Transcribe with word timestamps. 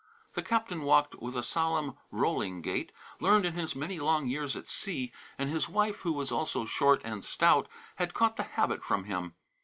The 0.33 0.41
captain 0.41 0.81
walked 0.81 1.21
with 1.21 1.37
a 1.37 1.43
solemn, 1.43 1.95
rolling 2.09 2.63
gait, 2.63 2.91
learned 3.19 3.45
in 3.45 3.53
his 3.53 3.75
many 3.75 3.99
long 3.99 4.25
years 4.27 4.55
at 4.55 4.67
sea, 4.67 5.11
and 5.37 5.47
his 5.47 5.69
wife, 5.69 5.97
who 5.97 6.11
was 6.13 6.31
also 6.31 6.65
short 6.65 7.01
and 7.03 7.23
stout, 7.23 7.67
had 7.97 8.15
caught 8.15 8.35
the 8.35 8.41
habit 8.41 8.83
from 8.83 9.03
him. 9.03 9.35